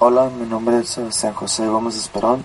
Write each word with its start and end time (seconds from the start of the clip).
Hola, 0.00 0.30
mi 0.30 0.46
nombre 0.46 0.78
es 0.78 0.90
Sebastián 0.90 1.34
José 1.34 1.66
Gómez 1.66 1.96
Esperón. 1.96 2.44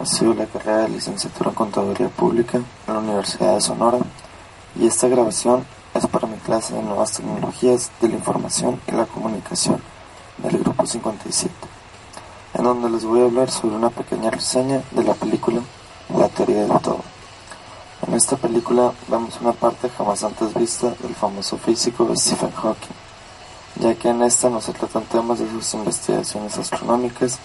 Estudio 0.00 0.34
la 0.34 0.46
carrera 0.46 0.78
de 0.78 0.88
licenciatura 0.88 1.50
en 1.50 1.54
Contaduría 1.54 2.08
Pública 2.08 2.58
en 2.58 2.92
la 2.92 2.98
Universidad 2.98 3.54
de 3.54 3.60
Sonora 3.60 3.98
y 4.74 4.84
esta 4.84 5.06
grabación 5.06 5.64
es 5.94 6.04
para 6.08 6.26
mi 6.26 6.36
clase 6.38 6.74
de 6.74 6.82
Nuevas 6.82 7.12
Tecnologías 7.12 7.92
de 8.00 8.08
la 8.08 8.16
Información 8.16 8.80
y 8.88 8.90
la 8.90 9.06
Comunicación 9.06 9.80
del 10.38 10.58
Grupo 10.58 10.84
57, 10.84 11.54
en 12.54 12.64
donde 12.64 12.90
les 12.90 13.04
voy 13.04 13.20
a 13.20 13.26
hablar 13.26 13.48
sobre 13.48 13.76
una 13.76 13.90
pequeña 13.90 14.32
reseña 14.32 14.82
de 14.90 15.04
la 15.04 15.14
película 15.14 15.60
La 16.18 16.28
Teoría 16.28 16.66
del 16.66 16.80
Todo. 16.80 17.04
En 18.08 18.14
esta 18.14 18.36
película 18.36 18.92
vemos 19.06 19.40
una 19.40 19.52
parte 19.52 19.88
jamás 19.88 20.24
antes 20.24 20.52
vista 20.52 20.92
del 21.00 21.14
famoso 21.14 21.58
físico 21.58 22.10
Stephen 22.16 22.50
Hawking 22.50 23.07
ya 23.80 23.94
que 23.94 24.08
en 24.08 24.22
esta 24.22 24.50
no 24.50 24.60
se 24.60 24.72
tratan 24.72 25.04
temas 25.04 25.38
de 25.38 25.48
sus 25.50 25.74
investigaciones 25.74 26.58
astronómicas 26.58 27.38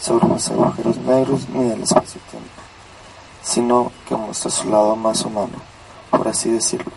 sobre 0.00 0.28
los 0.28 0.50
agujeros 0.50 0.98
negros 0.98 1.48
ni 1.48 1.64
del 1.64 1.82
espacio-tiempo, 1.82 2.48
sino 3.42 3.92
que 4.08 4.16
muestra 4.16 4.50
su 4.50 4.68
lado 4.68 4.96
más 4.96 5.24
humano, 5.24 5.58
por 6.10 6.26
así 6.26 6.50
decirlo, 6.50 6.92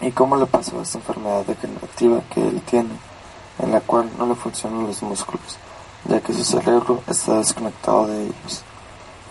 y 0.00 0.10
cómo 0.12 0.36
le 0.36 0.46
pasó 0.46 0.78
a 0.78 0.82
esta 0.82 0.98
enfermedad 0.98 1.44
degenerativa 1.44 2.20
que 2.32 2.46
él 2.46 2.62
tiene, 2.62 2.94
en 3.58 3.72
la 3.72 3.80
cual 3.80 4.08
no 4.18 4.26
le 4.26 4.34
funcionan 4.34 4.86
los 4.86 5.02
músculos, 5.02 5.56
ya 6.04 6.20
que 6.20 6.32
su 6.32 6.44
cerebro 6.44 7.02
está 7.08 7.38
desconectado 7.38 8.06
de 8.06 8.24
ellos. 8.24 8.62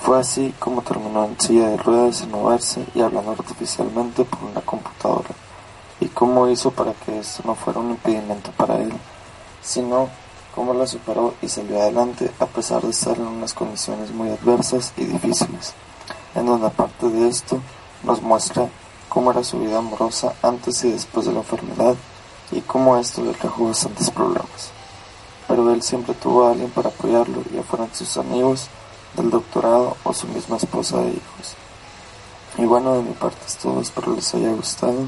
Fue 0.02 0.20
así 0.20 0.54
como 0.60 0.82
terminó 0.82 1.26
en 1.26 1.40
silla 1.40 1.70
de 1.70 1.78
ruedas 1.78 2.18
sin 2.18 2.32
moverse 2.32 2.86
y 2.94 3.02
hablando 3.02 3.32
artificialmente 3.32 4.26
por 4.26 4.44
una 4.44 4.62
computadora 4.62 5.30
cómo 6.26 6.50
hizo 6.50 6.72
para 6.72 6.92
que 6.94 7.20
esto 7.20 7.44
no 7.46 7.54
fuera 7.54 7.80
un 7.80 7.92
impedimento 7.92 8.50
para 8.58 8.78
él, 8.78 8.92
sino 9.62 10.10
cómo 10.56 10.74
lo 10.74 10.88
superó 10.88 11.36
y 11.40 11.48
salió 11.48 11.80
adelante 11.80 12.32
a 12.40 12.48
pesar 12.48 12.82
de 12.82 12.90
estar 12.90 13.16
en 13.16 13.28
unas 13.28 13.54
condiciones 13.54 14.10
muy 14.10 14.30
adversas 14.30 14.92
y 14.98 15.06
difíciles, 15.06 15.76
en 16.34 16.48
donde 16.48 16.66
aparte 16.66 17.10
de 17.10 17.28
esto 17.28 17.62
nos 18.02 18.24
muestra 18.24 18.68
cómo 19.08 19.30
era 19.30 19.44
su 19.44 19.60
vida 19.60 19.78
amorosa 19.78 20.34
antes 20.42 20.84
y 20.84 20.94
después 20.94 21.28
de 21.28 21.34
la 21.34 21.42
enfermedad 21.42 21.94
y 22.52 22.62
cómo 22.62 22.98
esto 22.98 23.24
le 23.24 23.34
trajo 23.34 23.68
bastantes 23.68 24.10
problemas. 24.10 24.72
Pero 25.48 25.72
él 25.72 25.84
siempre 25.84 26.16
tuvo 26.16 26.48
a 26.48 26.54
alguien 26.54 26.72
para 26.72 26.90
apoyarlo, 26.90 27.44
ya 27.54 27.62
fueran 27.62 27.94
sus 27.94 28.18
amigos 28.18 28.68
del 29.16 29.30
doctorado 29.30 29.96
o 30.04 30.12
su 30.12 30.26
misma 30.30 30.58
esposa 30.58 30.98
de 31.02 31.10
hijos. 31.10 31.56
Y 32.58 32.66
bueno, 32.66 32.96
de 32.96 33.04
mi 33.04 33.14
parte 33.14 33.46
es 33.46 33.58
todo, 33.58 33.80
espero 33.80 34.16
les 34.16 34.34
haya 34.34 34.52
gustado. 34.54 35.08